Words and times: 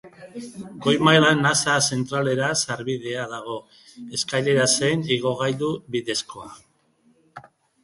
Goi-mailan 0.85 1.43
nasa 1.47 1.75
zentralera 1.95 2.47
sarbidea 2.63 3.27
dago, 3.35 3.59
eskailera 4.21 4.67
zein 4.81 5.07
igogailu 5.19 5.71
bidezkoa. 5.97 6.53